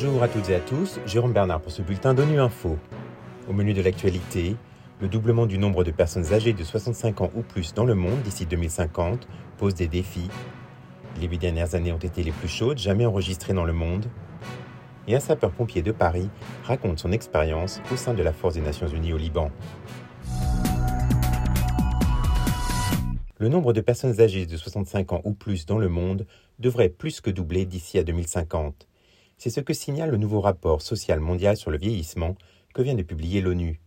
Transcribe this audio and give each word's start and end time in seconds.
Bonjour 0.00 0.22
à 0.22 0.28
toutes 0.28 0.48
et 0.48 0.54
à 0.54 0.60
tous, 0.60 1.00
Jérôme 1.06 1.32
Bernard 1.32 1.60
pour 1.60 1.72
ce 1.72 1.82
bulletin 1.82 2.14
d'ONU 2.14 2.38
Info. 2.38 2.78
Au 3.48 3.52
menu 3.52 3.72
de 3.72 3.82
l'actualité, 3.82 4.54
le 5.00 5.08
doublement 5.08 5.44
du 5.46 5.58
nombre 5.58 5.82
de 5.82 5.90
personnes 5.90 6.32
âgées 6.32 6.52
de 6.52 6.62
65 6.62 7.20
ans 7.20 7.30
ou 7.34 7.42
plus 7.42 7.74
dans 7.74 7.84
le 7.84 7.94
monde 7.94 8.22
d'ici 8.22 8.46
2050 8.46 9.26
pose 9.56 9.74
des 9.74 9.88
défis. 9.88 10.28
Les 11.20 11.26
huit 11.26 11.38
dernières 11.38 11.74
années 11.74 11.92
ont 11.92 11.98
été 11.98 12.22
les 12.22 12.30
plus 12.30 12.46
chaudes 12.46 12.78
jamais 12.78 13.06
enregistrées 13.06 13.54
dans 13.54 13.64
le 13.64 13.72
monde. 13.72 14.06
Et 15.08 15.16
un 15.16 15.20
sapeur-pompier 15.20 15.82
de 15.82 15.90
Paris 15.90 16.30
raconte 16.62 17.00
son 17.00 17.10
expérience 17.10 17.80
au 17.92 17.96
sein 17.96 18.14
de 18.14 18.22
la 18.22 18.32
Force 18.32 18.54
des 18.54 18.60
Nations 18.60 18.86
Unies 18.86 19.14
au 19.14 19.18
Liban. 19.18 19.50
Le 23.40 23.48
nombre 23.48 23.72
de 23.72 23.80
personnes 23.80 24.20
âgées 24.20 24.46
de 24.46 24.56
65 24.56 25.12
ans 25.12 25.20
ou 25.22 25.32
plus 25.32 25.64
dans 25.64 25.78
le 25.78 25.88
monde 25.88 26.26
devrait 26.58 26.88
plus 26.88 27.20
que 27.20 27.30
doubler 27.30 27.66
d'ici 27.66 27.96
à 27.96 28.02
2050. 28.02 28.88
C'est 29.36 29.50
ce 29.50 29.60
que 29.60 29.72
signale 29.72 30.10
le 30.10 30.16
nouveau 30.16 30.40
rapport 30.40 30.82
social 30.82 31.20
mondial 31.20 31.56
sur 31.56 31.70
le 31.70 31.78
vieillissement 31.78 32.34
que 32.74 32.82
vient 32.82 32.96
de 32.96 33.04
publier 33.04 33.40
l'ONU. 33.40 33.78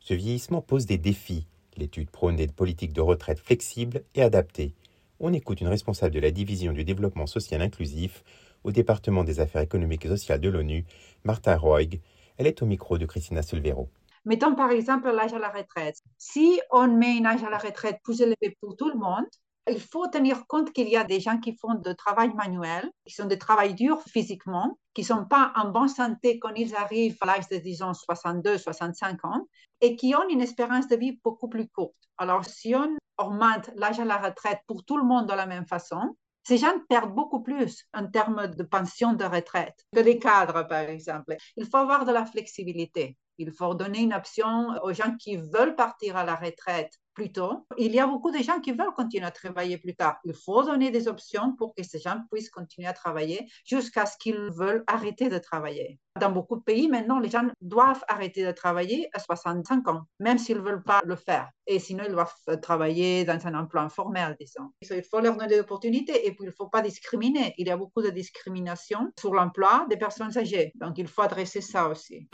Ce 0.00 0.14
vieillissement 0.14 0.62
pose 0.62 0.86
des 0.86 0.96
défis. 0.96 1.46
L'étude 1.76 2.08
prône 2.08 2.36
des 2.36 2.46
politiques 2.46 2.94
de 2.94 3.02
retraite 3.02 3.40
flexibles 3.40 4.04
et 4.14 4.22
adaptées. 4.22 4.72
On 5.20 5.34
écoute 5.34 5.60
une 5.60 5.68
responsable 5.68 6.14
de 6.14 6.20
la 6.20 6.30
division 6.30 6.72
du 6.72 6.84
développement 6.84 7.26
social 7.26 7.60
inclusif 7.60 8.24
au 8.64 8.72
département 8.72 9.22
des 9.22 9.38
affaires 9.38 9.60
économiques 9.60 10.06
et 10.06 10.08
sociales 10.08 10.40
de 10.40 10.48
l'ONU, 10.48 10.86
Martha 11.24 11.58
Roig. 11.58 12.00
Elle 12.38 12.46
est 12.46 12.62
au 12.62 12.66
micro 12.66 12.96
de 12.96 13.04
Christina 13.04 13.42
Silvero. 13.42 13.90
Mettons 14.24 14.54
par 14.54 14.70
exemple 14.70 15.10
l'âge 15.10 15.34
à 15.34 15.38
la 15.38 15.50
retraite. 15.50 15.96
Si 16.18 16.60
on 16.70 16.88
met 16.88 17.18
un 17.20 17.26
âge 17.26 17.44
à 17.44 17.50
la 17.50 17.58
retraite 17.58 17.98
plus 18.02 18.20
élevé 18.20 18.56
pour 18.60 18.76
tout 18.76 18.88
le 18.88 18.98
monde, 18.98 19.26
il 19.68 19.80
faut 19.80 20.06
tenir 20.08 20.46
compte 20.46 20.72
qu'il 20.72 20.88
y 20.88 20.96
a 20.96 21.04
des 21.04 21.20
gens 21.20 21.38
qui 21.38 21.56
font 21.56 21.74
du 21.74 21.94
travail 21.96 22.32
manuel, 22.34 22.90
qui 23.06 23.14
sont 23.14 23.24
des 23.24 23.38
travail 23.38 23.74
durs 23.74 24.02
physiquement, 24.02 24.78
qui 24.92 25.02
ne 25.02 25.06
sont 25.06 25.24
pas 25.24 25.52
en 25.56 25.70
bonne 25.70 25.88
santé 25.88 26.38
quand 26.38 26.54
ils 26.54 26.74
arrivent 26.74 27.16
à 27.22 27.26
l'âge 27.26 27.48
de, 27.48 27.56
disons, 27.56 27.94
62, 27.94 28.58
65 28.58 29.24
ans, 29.24 29.46
et 29.80 29.96
qui 29.96 30.14
ont 30.14 30.28
une 30.28 30.42
espérance 30.42 30.86
de 30.88 30.96
vie 30.96 31.18
beaucoup 31.24 31.48
plus 31.48 31.68
courte. 31.68 31.96
Alors, 32.18 32.44
si 32.44 32.74
on 32.74 32.96
augmente 33.18 33.70
l'âge 33.76 34.00
à 34.00 34.04
la 34.04 34.18
retraite 34.18 34.60
pour 34.66 34.84
tout 34.84 34.98
le 34.98 35.04
monde 35.04 35.28
de 35.28 35.34
la 35.34 35.46
même 35.46 35.66
façon, 35.66 36.14
ces 36.46 36.58
gens 36.58 36.78
perdent 36.88 37.14
beaucoup 37.14 37.42
plus 37.42 37.84
en 37.94 38.06
termes 38.06 38.48
de 38.48 38.62
pension 38.62 39.14
de 39.14 39.24
retraite 39.24 39.86
que 39.94 40.00
les 40.00 40.18
cadres, 40.18 40.66
par 40.68 40.80
exemple. 40.80 41.36
Il 41.56 41.64
faut 41.66 41.78
avoir 41.78 42.04
de 42.04 42.12
la 42.12 42.26
flexibilité. 42.26 43.16
Il 43.38 43.52
faut 43.52 43.74
donner 43.74 44.00
une 44.00 44.14
option 44.14 44.70
aux 44.82 44.92
gens 44.92 45.16
qui 45.18 45.36
veulent 45.36 45.76
partir 45.76 46.16
à 46.16 46.24
la 46.24 46.34
retraite 46.34 46.92
plus 47.14 47.32
tôt. 47.32 47.66
Il 47.78 47.94
y 47.94 48.00
a 48.00 48.06
beaucoup 48.06 48.30
de 48.30 48.38
gens 48.38 48.60
qui 48.60 48.72
veulent 48.72 48.92
continuer 48.94 49.24
à 49.24 49.30
travailler 49.30 49.78
plus 49.78 49.94
tard. 49.94 50.18
Il 50.24 50.34
faut 50.34 50.62
donner 50.62 50.90
des 50.90 51.08
options 51.08 51.54
pour 51.56 51.74
que 51.74 51.82
ces 51.82 51.98
gens 51.98 52.20
puissent 52.30 52.50
continuer 52.50 52.88
à 52.88 52.92
travailler 52.92 53.46
jusqu'à 53.64 54.04
ce 54.04 54.18
qu'ils 54.18 54.50
veulent 54.52 54.84
arrêter 54.86 55.28
de 55.28 55.38
travailler. 55.38 55.98
Dans 56.20 56.30
beaucoup 56.30 56.56
de 56.56 56.62
pays, 56.62 56.88
maintenant, 56.88 57.18
les 57.18 57.30
gens 57.30 57.48
doivent 57.60 58.04
arrêter 58.08 58.44
de 58.44 58.52
travailler 58.52 59.08
à 59.14 59.18
65 59.18 59.88
ans, 59.88 60.02
même 60.20 60.38
s'ils 60.38 60.58
ne 60.58 60.62
veulent 60.62 60.82
pas 60.82 61.02
le 61.04 61.16
faire. 61.16 61.50
Et 61.66 61.78
sinon, 61.78 62.04
ils 62.06 62.12
doivent 62.12 62.34
travailler 62.60 63.24
dans 63.24 63.44
un 63.46 63.54
emploi 63.54 63.82
informel, 63.82 64.36
disons. 64.38 64.70
Il 64.82 65.02
faut 65.02 65.20
leur 65.20 65.36
donner 65.36 65.48
des 65.48 65.60
opportunités 65.60 66.26
et 66.26 66.30
puis 66.30 66.44
il 66.44 66.46
ne 66.46 66.52
faut 66.52 66.68
pas 66.68 66.82
discriminer. 66.82 67.54
Il 67.58 67.66
y 67.66 67.70
a 67.70 67.76
beaucoup 67.76 68.02
de 68.02 68.10
discrimination 68.10 69.10
sur 69.18 69.34
l'emploi 69.34 69.86
des 69.88 69.96
personnes 69.96 70.36
âgées. 70.36 70.72
Donc, 70.76 70.98
il 70.98 71.08
faut 71.08 71.22
adresser 71.22 71.60
ça 71.60 71.88
aussi. 71.88 72.28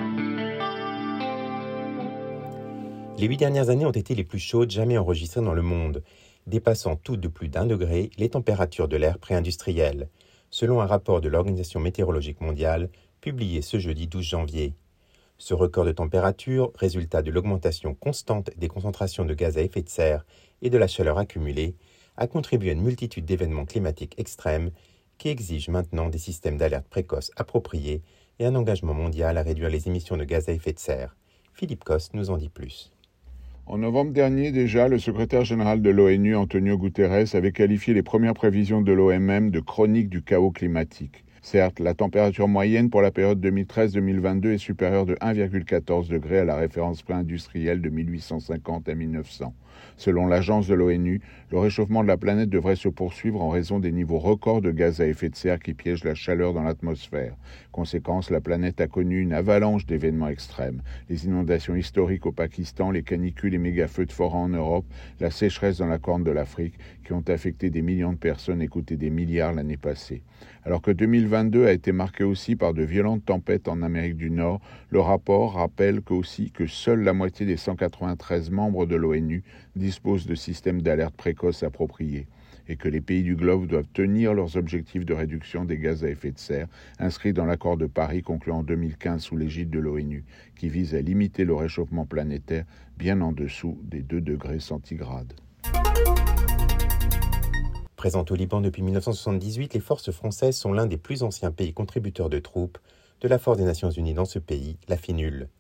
Les 3.21 3.27
huit 3.27 3.37
dernières 3.37 3.69
années 3.69 3.85
ont 3.85 3.91
été 3.91 4.15
les 4.15 4.25
plus 4.25 4.39
chaudes 4.39 4.71
jamais 4.71 4.97
enregistrées 4.97 5.43
dans 5.43 5.53
le 5.53 5.61
monde, 5.61 6.03
dépassant 6.47 6.97
toutes 6.97 7.21
de 7.21 7.29
plus 7.29 7.49
d'un 7.51 7.67
degré 7.67 8.09
les 8.17 8.31
températures 8.31 8.89
de 8.89 8.97
l'ère 8.97 9.19
pré-industrielle, 9.19 10.09
selon 10.49 10.81
un 10.81 10.87
rapport 10.87 11.21
de 11.21 11.29
l'Organisation 11.29 11.81
météorologique 11.81 12.41
mondiale 12.41 12.89
publié 13.21 13.61
ce 13.61 13.79
jeudi 13.79 14.07
12 14.07 14.25
janvier. 14.25 14.75
Ce 15.37 15.53
record 15.53 15.85
de 15.85 15.93
température, 15.93 16.73
résultat 16.77 17.21
de 17.21 17.31
l'augmentation 17.31 17.93
constante 17.93 18.53
des 18.57 18.69
concentrations 18.69 19.27
de 19.27 19.35
gaz 19.35 19.59
à 19.59 19.61
effet 19.61 19.83
de 19.83 19.91
serre 19.91 20.25
et 20.63 20.71
de 20.71 20.79
la 20.79 20.89
chaleur 20.89 21.19
accumulée, 21.19 21.75
a 22.17 22.27
contribué 22.27 22.71
à 22.71 22.73
une 22.73 22.81
multitude 22.81 23.27
d'événements 23.27 23.67
climatiques 23.67 24.19
extrêmes 24.19 24.71
qui 25.19 25.29
exigent 25.29 25.71
maintenant 25.71 26.09
des 26.09 26.17
systèmes 26.17 26.57
d'alerte 26.57 26.89
précoce 26.89 27.33
appropriés 27.37 28.01
et 28.39 28.47
un 28.47 28.55
engagement 28.55 28.95
mondial 28.95 29.37
à 29.37 29.43
réduire 29.43 29.69
les 29.69 29.89
émissions 29.89 30.17
de 30.17 30.25
gaz 30.25 30.49
à 30.49 30.53
effet 30.53 30.73
de 30.73 30.79
serre. 30.79 31.15
Philippe 31.53 31.85
Coste 31.85 32.15
nous 32.15 32.31
en 32.31 32.39
dit 32.39 32.49
plus. 32.49 32.91
En 33.73 33.79
novembre 33.79 34.11
dernier 34.11 34.51
déjà, 34.51 34.89
le 34.89 34.99
secrétaire 34.99 35.45
général 35.45 35.81
de 35.81 35.91
l'ONU, 35.91 36.35
Antonio 36.35 36.77
Guterres, 36.77 37.37
avait 37.37 37.53
qualifié 37.53 37.95
les 37.95 38.03
premières 38.03 38.35
prévisions 38.35 38.83
de 38.83 38.91
l'OMM 38.91 39.53
de 39.53 39.61
chronique 39.61 40.09
du 40.09 40.23
chaos 40.23 40.51
climatique. 40.51 41.25
Certes, 41.43 41.81
la 41.81 41.95
température 41.95 42.49
moyenne 42.49 42.91
pour 42.91 43.01
la 43.01 43.11
période 43.11 43.45
2013-2022 43.45 44.53
est 44.53 44.59
supérieure 44.59 45.07
de 45.07 45.15
1,14 45.15 46.09
degré 46.09 46.39
à 46.39 46.45
la 46.45 46.55
référence 46.55 47.03
pré-industrielle 47.03 47.81
de 47.81 47.89
1850 47.89 48.91
à 48.91 48.95
1900. 48.95 49.55
Selon 49.97 50.27
l'agence 50.27 50.67
de 50.67 50.75
l'ONU, 50.75 51.23
le 51.51 51.59
réchauffement 51.59 52.03
de 52.03 52.09
la 52.09 52.19
planète 52.19 52.51
devrait 52.51 52.77
se 52.77 52.89
poursuivre 52.89 53.41
en 53.41 53.49
raison 53.49 53.79
des 53.79 53.93
niveaux 53.93 54.19
records 54.19 54.61
de 54.61 54.71
gaz 54.71 55.01
à 55.01 55.07
effet 55.07 55.31
de 55.31 55.37
serre 55.37 55.61
qui 55.61 55.73
piègent 55.73 56.05
la 56.05 56.15
chaleur 56.15 56.53
dans 56.53 56.63
l'atmosphère. 56.63 57.37
Conséquence, 57.73 58.31
la 58.31 58.41
planète 58.41 58.81
a 58.81 58.87
connu 58.87 59.21
une 59.21 59.33
avalanche 59.33 59.87
d'événements 59.87 60.29
extrêmes. 60.29 60.83
Les 61.09 61.25
inondations 61.25 61.75
historiques 61.75 62.27
au 62.27 62.33
Pakistan, 62.33 62.91
les 62.91 63.03
canicules 63.03 63.55
et 63.55 63.59
méga-feux 63.59 64.07
de 64.07 64.13
forêt 64.13 64.39
en 64.39 64.49
Europe, 64.49 64.85
la 65.21 65.31
sécheresse 65.31 65.79
dans 65.79 65.87
la 65.87 65.99
corne 65.99 66.25
de 66.25 66.31
l'Afrique, 66.31 66.75
qui 67.05 67.13
ont 67.13 67.25
affecté 67.29 67.71
des 67.71 67.83
millions 67.83 68.13
de 68.13 68.19
personnes 68.19 68.63
et 68.63 68.69
coûté 68.69 68.97
des 68.97 69.11
milliards 69.11 69.53
l'année 69.53 69.77
passée. 69.77 70.23
Alors 70.65 70.83
que 70.83 70.91
2022 71.31 71.67
a 71.67 71.73
été 71.73 71.93
marqué 71.93 72.25
aussi 72.25 72.57
par 72.57 72.75
de 72.75 72.83
violentes 72.83 73.25
tempêtes 73.25 73.69
en 73.69 73.83
Amérique 73.83 74.17
du 74.17 74.33
Nord, 74.33 74.61
le 74.89 74.99
rapport 74.99 75.55
rappelle 75.55 76.01
aussi 76.11 76.51
que 76.51 76.67
seule 76.67 77.05
la 77.05 77.13
moitié 77.13 77.47
des 77.47 77.57
193 77.57 78.51
membres 78.51 78.85
de 78.85 78.97
l'ONU 78.97 79.45
disposent 79.77 80.27
de 80.27 80.35
systèmes 80.35 80.83
d'alerte 80.83 81.15
précoce 81.15 81.63
appropriés 81.63 82.27
et 82.67 82.75
que 82.75 82.89
les 82.89 83.01
pays 83.01 83.23
du 83.23 83.37
globe 83.37 83.69
doivent 83.69 83.87
tenir 83.93 84.35
leurs 84.35 84.57
objectifs 84.57 85.05
de 85.05 85.15
réduction 85.15 85.65
des 85.65 85.79
gaz 85.79 86.03
à 86.03 86.09
effet 86.09 86.33
de 86.33 86.39
serre 86.39 86.67
inscrits 86.99 87.33
dans 87.33 87.47
l'accord 87.47 87.77
de 87.77 87.87
Paris 87.87 88.23
conclu 88.23 88.51
en 88.51 88.65
2015 88.65 89.23
sous 89.23 89.37
l'égide 89.37 89.71
de 89.71 89.79
l'ONU, 89.79 90.25
qui 90.57 90.69
vise 90.69 90.97
à 90.97 91.01
limiter 91.01 91.45
le 91.45 91.55
réchauffement 91.55 92.07
planétaire 92.07 92.65
bien 92.99 93.21
en 93.21 93.31
dessous 93.31 93.79
des 93.85 94.03
2 94.03 94.21
degrés 94.21 94.59
centigrades. 94.59 95.35
Présentes 98.01 98.31
au 98.31 98.35
Liban 98.35 98.63
depuis 98.63 98.81
1978, 98.83 99.75
les 99.75 99.81
forces 99.81 100.11
françaises 100.11 100.57
sont 100.57 100.73
l'un 100.73 100.87
des 100.87 100.97
plus 100.97 101.23
anciens 101.23 101.51
pays 101.51 101.75
contributeurs 101.75 102.31
de 102.31 102.39
troupes 102.39 102.79
de 103.21 103.29
la 103.29 103.39
Force 103.39 103.59
des 103.59 103.65
Nations 103.65 103.91
Unies 103.91 104.15
dans 104.15 104.25
ce 104.25 104.39
pays, 104.39 104.79
la 104.89 104.97
FINUL. 104.97 105.51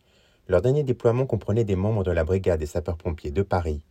Leur 0.48 0.62
dernier 0.62 0.82
déploiement 0.82 1.26
comprenait 1.26 1.64
des 1.64 1.76
membres 1.76 2.02
de 2.02 2.10
la 2.10 2.24
brigade 2.24 2.58
des 2.58 2.64
sapeurs-pompiers 2.64 3.30
de 3.30 3.42
Paris. 3.42 3.84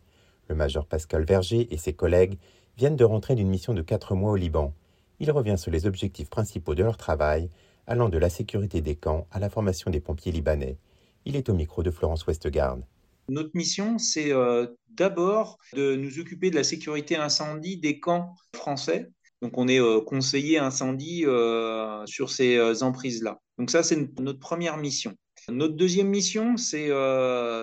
Le 0.48 0.56
major 0.56 0.84
Pascal 0.84 1.24
Verger 1.24 1.72
et 1.72 1.76
ses 1.76 1.92
collègues 1.92 2.38
viennent 2.76 2.96
de 2.96 3.04
rentrer 3.04 3.36
d'une 3.36 3.48
mission 3.48 3.72
de 3.72 3.82
quatre 3.82 4.16
mois 4.16 4.32
au 4.32 4.36
Liban. 4.36 4.74
Il 5.20 5.30
revient 5.30 5.56
sur 5.56 5.70
les 5.70 5.86
objectifs 5.86 6.28
principaux 6.28 6.74
de 6.74 6.82
leur 6.82 6.96
travail, 6.96 7.50
allant 7.86 8.08
de 8.08 8.18
la 8.18 8.30
sécurité 8.30 8.80
des 8.80 8.96
camps 8.96 9.28
à 9.30 9.38
la 9.38 9.48
formation 9.48 9.92
des 9.92 10.00
pompiers 10.00 10.32
libanais. 10.32 10.76
Il 11.24 11.36
est 11.36 11.50
au 11.50 11.54
micro 11.54 11.84
de 11.84 11.92
Florence 11.92 12.26
Westgarde. 12.26 12.82
Notre 13.28 13.50
mission, 13.54 13.98
c'est 13.98 14.32
euh, 14.32 14.66
d'abord 15.00 15.58
de 15.72 15.96
nous 15.96 16.18
occuper 16.18 16.50
de 16.50 16.56
la 16.56 16.64
sécurité 16.64 17.16
incendie 17.16 17.78
des 17.78 17.98
camps 17.98 18.34
français. 18.54 19.08
Donc, 19.40 19.56
on 19.56 19.66
est 19.66 19.80
euh, 19.80 20.00
conseiller 20.00 20.58
incendie 20.58 21.24
euh, 21.24 22.04
sur 22.04 22.30
ces 22.30 22.82
emprises-là. 22.82 23.40
Donc, 23.58 23.70
ça, 23.70 23.82
c'est 23.82 23.96
notre 24.20 24.38
première 24.38 24.76
mission. 24.76 25.14
Notre 25.48 25.74
deuxième 25.74 26.08
mission, 26.08 26.56
c'est 26.56 26.90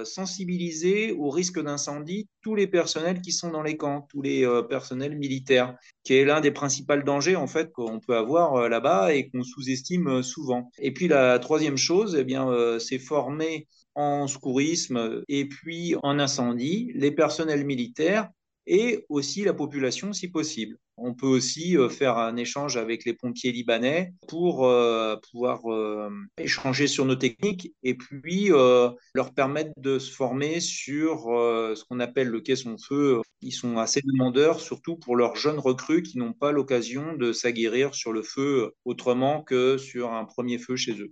sensibiliser 0.04 1.12
au 1.12 1.30
risque 1.30 1.62
d'incendie 1.62 2.28
tous 2.42 2.56
les 2.56 2.68
personnels 2.68 3.22
qui 3.22 3.32
sont 3.32 3.52
dans 3.52 3.62
les 3.62 3.78
camps, 3.78 4.08
tous 4.10 4.22
les 4.22 4.48
personnels 4.70 5.18
militaires, 5.18 5.76
qui 6.04 6.16
est 6.16 6.26
l'un 6.26 6.42
des 6.42 6.52
principaux 6.52 6.98
dangers 6.98 7.36
en 7.36 7.48
fait 7.48 7.72
qu'on 7.72 8.00
peut 8.00 8.16
avoir 8.16 8.70
là-bas 8.70 9.14
et 9.14 9.30
qu'on 9.30 9.44
sous-estime 9.44 10.24
souvent. 10.24 10.72
Et 10.80 10.94
puis 10.94 11.08
la 11.08 11.40
troisième 11.40 11.78
chose, 11.78 12.16
eh 12.20 12.24
bien, 12.24 12.78
c'est 12.80 13.00
former 13.00 13.68
en 13.96 14.28
secourisme 14.28 15.24
et 15.28 15.48
puis 15.48 15.96
en 16.04 16.20
incendie, 16.20 16.92
les 16.96 17.12
personnels 17.12 17.66
militaires 17.66 18.30
et 18.68 19.06
aussi 19.10 19.44
la 19.44 19.54
population 19.54 20.14
si 20.14 20.28
possible. 20.28 20.78
On 20.98 21.14
peut 21.14 21.28
aussi 21.28 21.78
euh, 21.78 21.90
faire 21.90 22.18
un 22.18 22.36
échange 22.36 22.76
avec 22.76 23.06
les 23.06 23.14
pompiers 23.14 23.52
libanais 23.52 24.14
pour 24.28 24.66
euh, 24.66 25.16
pouvoir 25.32 25.62
euh, 25.72 26.10
échanger 26.38 26.88
sur 26.88 27.06
nos 27.06 27.16
techniques 27.16 27.74
et 27.84 27.96
puis 27.96 28.50
leur 28.50 29.34
permettre 29.34 29.72
de 29.78 30.00
se 30.00 30.12
former 30.12 30.60
sur 30.60 31.26
ce 31.28 31.84
qu'on 31.86 32.00
appelle 32.00 32.28
le 32.28 32.42
caisson-feu. 32.42 33.22
Ils 33.42 33.52
sont 33.52 33.78
assez 33.78 34.02
demandeurs, 34.04 34.60
surtout 34.60 34.98
pour 34.98 35.16
leurs 35.16 35.36
jeunes 35.36 35.60
recrues 35.60 36.02
qui 36.02 36.18
n'ont 36.18 36.34
pas 36.34 36.52
l'occasion 36.52 37.16
de 37.16 37.32
s'aguerrir 37.32 37.96
sur 37.96 38.12
le 38.12 38.24
feu 38.24 38.74
autrement 38.86 39.44
que 39.44 39.78
sur 39.78 40.12
un 40.14 40.26
premier 40.26 40.58
feu 40.58 40.76
chez 40.76 41.00
eux. 41.00 41.12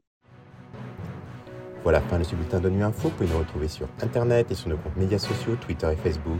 Voilà, 1.84 2.02
fin 2.02 2.18
de 2.18 2.24
ce 2.24 2.36
bulletin 2.36 2.60
de 2.60 2.70
nuit 2.70 2.82
info. 2.82 3.10
Vous 3.10 3.16
pouvez 3.16 3.30
nous 3.30 3.38
retrouver 3.38 3.68
sur 3.68 3.88
Internet 4.02 4.50
et 4.50 4.56
sur 4.56 4.70
nos 4.70 4.78
comptes 4.78 4.98
médias 4.98 5.20
sociaux, 5.20 5.56
Twitter 5.62 5.88
et 5.94 5.96
Facebook. 5.96 6.40